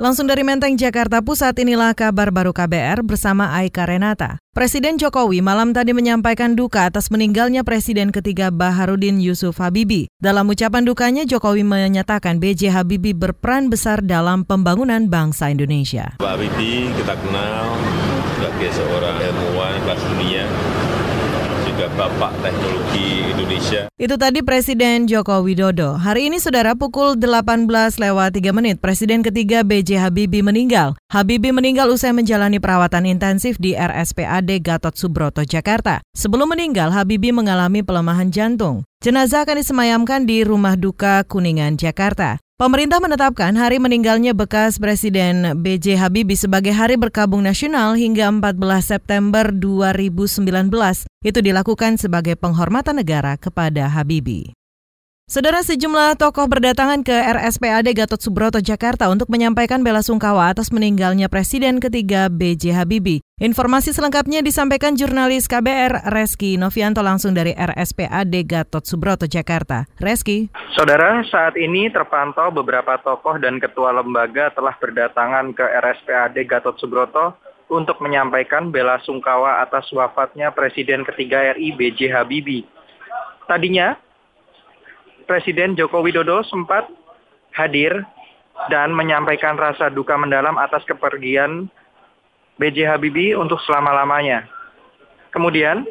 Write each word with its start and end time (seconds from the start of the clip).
Langsung 0.00 0.24
dari 0.24 0.40
Menteng, 0.40 0.80
Jakarta 0.80 1.20
Pusat, 1.20 1.60
inilah 1.60 1.92
kabar 1.92 2.32
baru 2.32 2.56
KBR 2.56 3.04
bersama 3.04 3.52
Aika 3.52 3.84
Renata. 3.84 4.40
Presiden 4.56 4.96
Jokowi 4.96 5.44
malam 5.44 5.76
tadi 5.76 5.92
menyampaikan 5.92 6.56
duka 6.56 6.88
atas 6.88 7.12
meninggalnya 7.12 7.68
Presiden 7.68 8.08
ketiga 8.08 8.48
Baharudin 8.48 9.20
Yusuf 9.20 9.60
Habibi. 9.60 10.08
Dalam 10.16 10.48
ucapan 10.48 10.88
dukanya, 10.88 11.28
Jokowi 11.28 11.68
menyatakan 11.68 12.40
B.J. 12.40 12.72
Habibie 12.72 13.12
berperan 13.12 13.68
besar 13.68 14.00
dalam 14.00 14.48
pembangunan 14.48 15.04
bangsa 15.04 15.52
Indonesia. 15.52 16.16
Pak 16.16 16.32
Habibie 16.32 16.88
kita 16.96 17.12
kenal 17.20 17.68
sebagai 18.40 18.72
seorang 18.72 19.20
ilmuwan 19.20 19.76
kelas 19.84 20.00
dunia 20.16 20.48
juga 21.68 21.92
Bapak 21.92 22.32
Teknologi 22.40 23.28
Indonesia. 23.28 23.92
Itu 24.00 24.16
tadi 24.16 24.40
Presiden 24.40 25.04
Joko 25.04 25.44
Widodo. 25.44 26.00
Hari 26.00 26.32
ini 26.32 26.40
saudara 26.40 26.72
pukul 26.72 27.20
18 27.20 27.68
lewat 28.00 28.40
3 28.40 28.56
menit 28.56 28.80
Presiden 28.80 29.20
ketiga 29.20 29.60
BJ 29.60 30.00
Habibie 30.00 30.40
meninggal. 30.40 30.96
Habibie 31.12 31.52
meninggal 31.52 31.92
usai 31.92 32.16
menjalani 32.16 32.56
perawatan 32.56 33.04
intensif 33.04 33.60
di 33.60 33.76
RSPAD 33.76 34.56
Gatot 34.64 34.96
Subroto, 34.96 35.44
Jakarta. 35.44 36.00
Sebelum 36.16 36.48
meninggal, 36.48 36.96
Habibie 36.96 37.36
mengalami 37.36 37.84
pelemahan 37.84 38.32
jantung. 38.32 38.88
Jenazah 39.04 39.44
akan 39.44 39.60
disemayamkan 39.60 40.24
di 40.24 40.48
Rumah 40.48 40.80
Duka 40.80 41.28
Kuningan, 41.28 41.76
Jakarta. 41.76 42.40
Pemerintah 42.60 43.00
menetapkan 43.00 43.56
hari 43.56 43.80
meninggalnya 43.80 44.36
bekas 44.36 44.76
Presiden 44.76 45.64
B.J. 45.64 45.96
Habibie 45.96 46.36
sebagai 46.36 46.76
Hari 46.76 47.00
Berkabung 47.00 47.40
Nasional 47.40 47.96
hingga 47.96 48.28
14 48.28 48.52
September 48.84 49.48
2019. 49.48 50.44
Itu 51.24 51.40
dilakukan 51.40 51.96
sebagai 51.96 52.36
penghormatan 52.36 53.00
negara 53.00 53.40
kepada 53.40 53.88
Habibie. 53.88 54.59
Saudara 55.30 55.62
sejumlah 55.62 56.18
tokoh 56.18 56.50
berdatangan 56.50 57.06
ke 57.06 57.14
RSPAD 57.14 57.94
Gatot 57.94 58.18
Subroto 58.18 58.58
Jakarta 58.58 59.06
untuk 59.14 59.30
menyampaikan 59.30 59.78
bela 59.78 60.02
sungkawa 60.02 60.50
atas 60.50 60.74
meninggalnya 60.74 61.30
Presiden 61.30 61.78
ketiga 61.78 62.26
B.J. 62.26 62.74
Habibie. 62.74 63.22
Informasi 63.38 63.94
selengkapnya 63.94 64.42
disampaikan 64.42 64.98
jurnalis 64.98 65.46
KBR 65.46 66.10
Reski 66.10 66.58
Novianto 66.58 66.98
langsung 67.06 67.30
dari 67.30 67.54
RSPAD 67.54 68.42
Gatot 68.42 68.82
Subroto 68.82 69.30
Jakarta. 69.30 69.86
Reski. 70.02 70.50
Saudara, 70.74 71.22
saat 71.30 71.54
ini 71.54 71.86
terpantau 71.94 72.50
beberapa 72.50 72.98
tokoh 72.98 73.38
dan 73.38 73.62
ketua 73.62 73.94
lembaga 73.94 74.50
telah 74.50 74.74
berdatangan 74.82 75.54
ke 75.54 75.62
RSPAD 75.62 76.42
Gatot 76.42 76.74
Subroto 76.82 77.38
untuk 77.70 78.02
menyampaikan 78.02 78.74
bela 78.74 78.98
sungkawa 79.06 79.62
atas 79.62 79.86
wafatnya 79.94 80.50
Presiden 80.50 81.06
ketiga 81.06 81.54
RI 81.54 81.70
B.J. 81.78 82.18
Habibie. 82.18 82.66
Tadinya, 83.46 84.09
Presiden 85.30 85.78
Joko 85.78 86.02
Widodo 86.02 86.42
sempat 86.42 86.90
hadir 87.54 88.02
dan 88.66 88.90
menyampaikan 88.90 89.54
rasa 89.54 89.86
duka 89.86 90.18
mendalam 90.18 90.58
atas 90.58 90.82
kepergian 90.90 91.70
B.J. 92.58 92.90
Habibie 92.90 93.38
untuk 93.38 93.62
selama-lamanya. 93.62 94.50
Kemudian, 95.30 95.86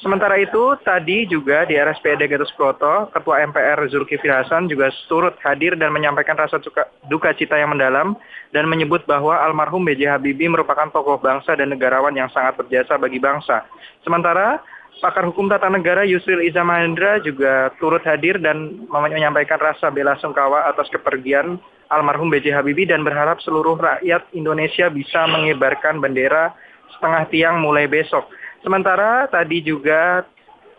sementara 0.00 0.40
itu 0.40 0.72
tadi 0.80 1.28
juga 1.28 1.68
di 1.68 1.76
RSPD 1.76 2.24
Gatot 2.24 2.48
Subroto, 2.48 3.12
Ketua 3.12 3.44
MPR 3.44 3.92
Zulkifli 3.92 4.32
Hasan 4.32 4.72
juga 4.72 4.88
turut 5.06 5.36
hadir 5.44 5.76
dan 5.76 5.92
menyampaikan 5.92 6.40
rasa 6.40 6.56
duka, 6.64 6.88
duka 7.12 7.36
cita 7.36 7.60
yang 7.60 7.76
mendalam 7.76 8.16
dan 8.56 8.64
menyebut 8.72 9.04
bahwa 9.04 9.36
almarhum 9.36 9.84
B.J. 9.84 10.16
Habibie 10.16 10.48
merupakan 10.48 10.88
tokoh 10.88 11.20
bangsa 11.20 11.60
dan 11.60 11.68
negarawan 11.68 12.16
yang 12.16 12.32
sangat 12.32 12.56
berjasa 12.56 12.96
bagi 12.96 13.20
bangsa. 13.20 13.68
Sementara 14.00 14.64
pakar 15.02 15.26
hukum 15.26 15.50
tata 15.50 15.66
negara 15.70 16.06
Yusril 16.06 16.44
Iza 16.46 16.62
Mahendra 16.62 17.18
juga 17.22 17.72
turut 17.80 18.02
hadir 18.06 18.38
dan 18.38 18.86
menyampaikan 18.90 19.58
rasa 19.58 19.90
bela 19.90 20.14
sungkawa 20.20 20.68
atas 20.70 20.90
kepergian 20.92 21.58
almarhum 21.92 22.32
B.J. 22.32 22.54
Habibie 22.54 22.88
dan 22.88 23.06
berharap 23.06 23.38
seluruh 23.44 23.76
rakyat 23.78 24.26
Indonesia 24.34 24.88
bisa 24.88 25.26
mengibarkan 25.30 26.00
bendera 26.00 26.54
setengah 26.96 27.24
tiang 27.30 27.56
mulai 27.60 27.86
besok. 27.86 28.26
Sementara 28.64 29.28
tadi 29.28 29.60
juga 29.60 30.24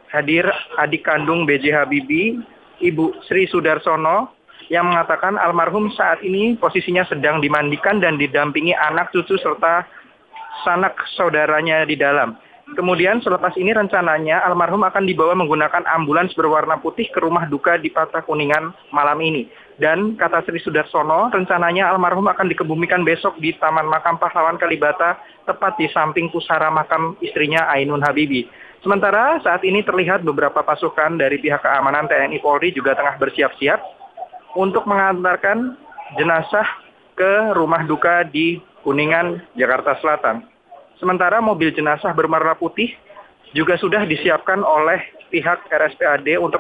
hadir 0.09 0.47
adik 0.79 1.05
kandung 1.05 1.45
B.J. 1.45 1.71
Habibie, 1.75 2.41
Ibu 2.81 3.23
Sri 3.29 3.45
Sudarsono, 3.47 4.33
yang 4.73 4.89
mengatakan 4.89 5.37
almarhum 5.37 5.93
saat 5.93 6.25
ini 6.25 6.57
posisinya 6.57 7.05
sedang 7.05 7.37
dimandikan 7.37 8.01
dan 8.01 8.17
didampingi 8.17 8.73
anak 8.73 9.13
cucu 9.13 9.37
serta 9.37 9.85
sanak 10.65 10.97
saudaranya 11.13 11.85
di 11.85 11.93
dalam. 11.93 12.33
Kemudian 12.75 13.23
selepas 13.23 13.55
ini 13.55 13.71
rencananya 13.71 14.43
almarhum 14.43 14.83
akan 14.83 15.07
dibawa 15.07 15.31
menggunakan 15.31 15.87
ambulans 15.95 16.35
berwarna 16.35 16.75
putih 16.83 17.07
ke 17.07 17.23
rumah 17.23 17.47
duka 17.47 17.79
di 17.79 17.87
Patra 17.87 18.19
Kuningan 18.19 18.75
malam 18.91 19.15
ini. 19.23 19.47
Dan 19.79 20.19
kata 20.19 20.43
Sri 20.43 20.59
Sudarsono, 20.59 21.31
rencananya 21.31 21.87
almarhum 21.91 22.27
akan 22.27 22.51
dikebumikan 22.51 23.07
besok 23.07 23.39
di 23.39 23.55
Taman 23.55 23.87
Makam 23.87 24.19
Pahlawan 24.19 24.59
Kalibata, 24.59 25.19
tepat 25.47 25.79
di 25.79 25.87
samping 25.91 26.27
pusara 26.27 26.67
makam 26.67 27.15
istrinya 27.23 27.67
Ainun 27.71 28.03
Habibi. 28.03 28.47
Sementara 28.83 29.39
saat 29.39 29.63
ini 29.63 29.79
terlihat 29.79 30.27
beberapa 30.27 30.59
pasukan 30.59 31.15
dari 31.15 31.39
pihak 31.39 31.63
keamanan 31.63 32.11
TNI 32.11 32.43
Polri 32.43 32.75
juga 32.75 32.91
tengah 32.95 33.15
bersiap-siap 33.15 33.79
untuk 34.59 34.83
mengantarkan 34.83 35.79
jenazah 36.19 36.67
ke 37.15 37.55
rumah 37.55 37.87
duka 37.87 38.27
di 38.27 38.59
Kuningan, 38.83 39.41
Jakarta 39.55 39.95
Selatan. 40.03 40.54
Sementara 40.99 41.43
mobil 41.43 41.75
jenazah 41.75 42.15
berwarna 42.15 42.55
putih 42.55 42.91
juga 43.55 43.79
sudah 43.79 44.03
disiapkan 44.03 44.59
oleh 44.63 44.99
pihak 45.31 45.67
RSPAD 45.71 46.39
untuk 46.39 46.59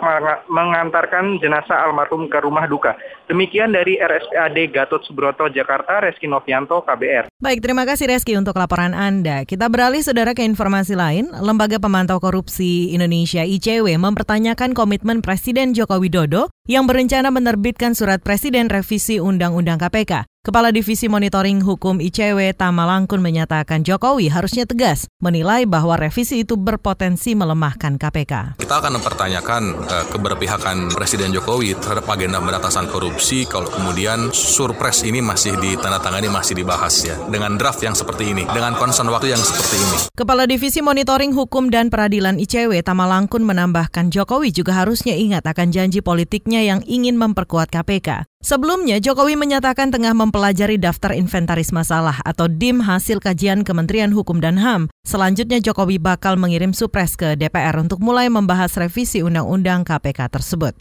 mengantarkan 0.51 1.39
jenazah 1.43 1.85
almarhum 1.85 2.27
ke 2.31 2.39
rumah 2.43 2.67
duka. 2.67 2.95
Demikian 3.27 3.75
dari 3.75 3.99
RSPAD 3.99 4.71
Gatot 4.71 5.03
Subroto, 5.07 5.47
Jakarta, 5.51 6.03
Reski 6.03 6.27
Novianto, 6.27 6.83
KBR. 6.83 7.31
Baik, 7.45 7.61
terima 7.61 7.85
kasih 7.85 8.09
Reski 8.09 8.33
untuk 8.41 8.57
laporan 8.57 8.97
Anda. 8.97 9.45
Kita 9.45 9.69
beralih 9.69 10.01
saudara 10.01 10.33
ke 10.33 10.41
informasi 10.41 10.97
lain. 10.97 11.29
Lembaga 11.29 11.77
Pemantau 11.77 12.17
Korupsi 12.17 12.89
Indonesia 12.89 13.45
ICW 13.45 14.01
mempertanyakan 14.01 14.73
komitmen 14.73 15.21
Presiden 15.21 15.77
Joko 15.77 16.01
Widodo 16.01 16.49
yang 16.65 16.89
berencana 16.89 17.29
menerbitkan 17.29 17.93
surat 17.93 18.25
Presiden 18.25 18.65
revisi 18.65 19.21
Undang-Undang 19.21 19.77
KPK. 19.77 20.25
Kepala 20.45 20.69
Divisi 20.69 21.09
Monitoring 21.09 21.65
Hukum 21.65 21.97
ICW 21.97 22.53
Tama 22.53 22.85
Langkun 22.85 23.17
menyatakan 23.17 23.81
Jokowi 23.81 24.29
harusnya 24.29 24.69
tegas 24.69 25.09
menilai 25.17 25.65
bahwa 25.65 25.97
revisi 25.97 26.45
itu 26.45 26.53
berpotensi 26.53 27.33
melemahkan 27.33 27.97
KPK. 27.97 28.61
Kita 28.61 28.77
akan 28.77 29.01
mempertanyakan 29.01 29.61
uh, 29.73 30.05
keberpihakan 30.13 30.93
Presiden 30.93 31.33
Jokowi 31.33 31.73
terhadap 31.81 32.05
agenda 32.13 32.37
pemberantasan 32.37 32.85
korupsi 32.93 33.49
kalau 33.49 33.65
kemudian 33.73 34.29
surpres 34.29 35.01
ini 35.01 35.17
masih 35.17 35.57
ditandatangani 35.57 36.29
masih 36.29 36.53
dibahas 36.53 36.93
ya 37.01 37.17
dengan 37.35 37.59
draft 37.59 37.83
yang 37.83 37.91
seperti 37.91 38.31
ini 38.31 38.47
dengan 38.47 38.79
concern 38.79 39.11
waktu 39.11 39.35
yang 39.35 39.43
seperti 39.43 39.75
ini. 39.75 39.97
Kepala 40.15 40.47
Divisi 40.47 40.79
Monitoring 40.79 41.35
Hukum 41.35 41.67
dan 41.67 41.91
Peradilan 41.91 42.39
ICW 42.39 42.79
Tama 42.79 43.03
Langkun 43.03 43.43
menambahkan 43.43 44.07
Jokowi 44.07 44.55
juga 44.55 44.71
harusnya 44.71 45.11
ingat 45.11 45.43
akan 45.43 45.75
janji 45.75 45.99
politiknya 45.99 46.63
yang 46.63 46.79
ingin 46.87 47.19
memperkuat 47.19 47.67
KPK. 47.67 48.23
Sebelumnya, 48.45 49.01
Jokowi 49.01 49.33
menyatakan 49.35 49.89
tengah 49.89 50.13
mempelajari 50.13 50.77
daftar 50.77 51.17
inventaris 51.17 51.73
masalah 51.73 52.21
atau 52.21 52.45
DIM 52.45 52.77
hasil 52.77 53.17
kajian 53.17 53.65
Kementerian 53.65 54.13
Hukum 54.13 54.37
dan 54.37 54.61
HAM. 54.61 54.87
Selanjutnya, 55.01 55.57
Jokowi 55.57 55.97
bakal 55.97 56.37
mengirim 56.37 56.69
supres 56.69 57.17
ke 57.17 57.33
DPR 57.33 57.73
untuk 57.81 57.99
mulai 58.05 58.29
membahas 58.29 58.69
revisi 58.77 59.25
Undang-Undang 59.25 59.83
KPK 59.89 60.29
tersebut. 60.29 60.77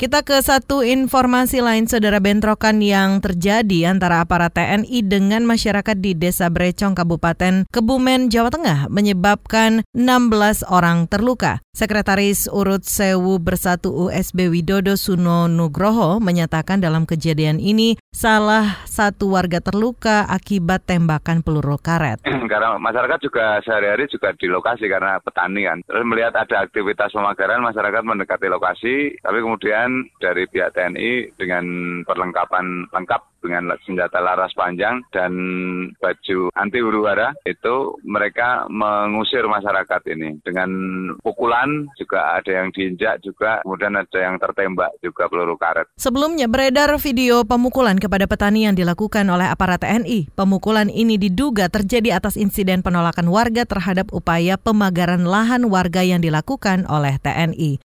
Kita 0.00 0.24
ke 0.24 0.40
satu 0.40 0.80
informasi 0.80 1.60
lain, 1.60 1.84
saudara 1.84 2.16
bentrokan 2.16 2.80
yang 2.80 3.20
terjadi 3.20 3.92
antara 3.92 4.24
aparat 4.24 4.56
TNI 4.56 5.04
dengan 5.04 5.44
masyarakat 5.44 5.96
di 6.00 6.16
Desa 6.16 6.48
Brecong, 6.48 6.96
Kabupaten 6.96 7.68
Kebumen, 7.68 8.32
Jawa 8.32 8.48
Tengah, 8.48 8.88
menyebabkan 8.88 9.84
16 9.92 10.64
orang 10.72 11.04
terluka. 11.12 11.60
Sekretaris 11.72 12.52
Urut 12.52 12.84
Sewu 12.84 13.40
Bersatu 13.40 14.08
USB 14.08 14.52
Widodo 14.52 14.92
Suno 14.96 15.48
Nugroho 15.48 16.20
menyatakan 16.20 16.84
dalam 16.84 17.08
kejadian 17.08 17.56
ini 17.56 17.96
salah 18.12 18.84
satu 18.84 19.32
warga 19.32 19.64
terluka 19.64 20.28
akibat 20.28 20.84
tembakan 20.84 21.40
peluru 21.40 21.80
karet. 21.80 22.20
Karena 22.52 22.76
masyarakat 22.76 23.18
juga 23.24 23.56
sehari-hari 23.64 24.04
juga 24.12 24.36
di 24.36 24.44
lokasi 24.52 24.84
karena 24.84 25.16
petani 25.24 25.64
kan. 25.64 25.80
Terus 25.88 26.04
melihat 26.04 26.36
ada 26.36 26.68
aktivitas 26.68 27.08
pemagaran, 27.16 27.64
masyarakat 27.64 28.02
mendekati 28.04 28.46
lokasi, 28.52 29.16
tapi 29.24 29.40
kemudian 29.40 29.81
kemudian 29.82 30.06
dari 30.22 30.44
pihak 30.46 30.70
TNI 30.78 31.34
dengan 31.34 31.64
perlengkapan 32.06 32.86
lengkap 32.94 33.22
dengan 33.42 33.74
senjata 33.82 34.22
laras 34.22 34.54
panjang 34.54 35.02
dan 35.10 35.34
baju 35.98 36.46
anti 36.54 36.78
huru 36.78 37.10
hara 37.10 37.34
itu 37.42 37.98
mereka 38.06 38.70
mengusir 38.70 39.42
masyarakat 39.50 39.98
ini 40.14 40.38
dengan 40.46 40.70
pukulan 41.18 41.90
juga 41.98 42.38
ada 42.38 42.62
yang 42.62 42.70
diinjak 42.70 43.18
juga 43.26 43.58
kemudian 43.66 43.98
ada 43.98 44.18
yang 44.22 44.38
tertembak 44.38 44.94
juga 45.02 45.26
peluru 45.26 45.58
karet. 45.58 45.90
Sebelumnya 45.98 46.46
beredar 46.46 46.94
video 47.02 47.42
pemukulan 47.42 47.98
kepada 47.98 48.30
petani 48.30 48.70
yang 48.70 48.78
dilakukan 48.78 49.26
oleh 49.26 49.50
aparat 49.50 49.82
TNI. 49.82 50.30
Pemukulan 50.38 50.86
ini 50.86 51.18
diduga 51.18 51.66
terjadi 51.66 52.22
atas 52.22 52.38
insiden 52.38 52.86
penolakan 52.86 53.26
warga 53.26 53.66
terhadap 53.66 54.14
upaya 54.14 54.54
pemagaran 54.54 55.26
lahan 55.26 55.66
warga 55.66 56.06
yang 56.06 56.22
dilakukan 56.22 56.86
oleh 56.86 57.18
TNI. 57.18 57.91